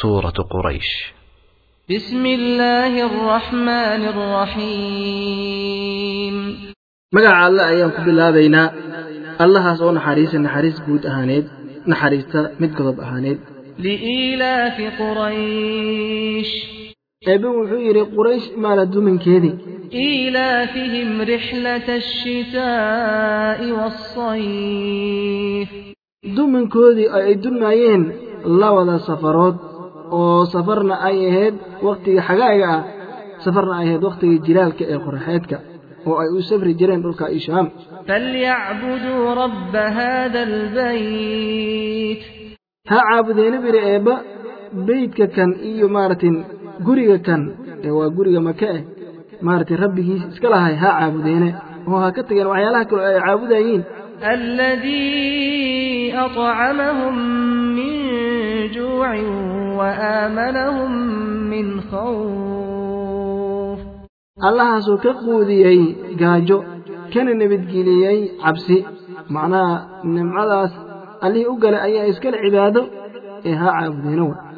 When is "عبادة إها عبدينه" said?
72.34-74.51